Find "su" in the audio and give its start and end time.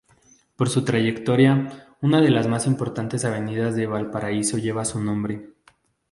0.69-0.83, 4.83-4.99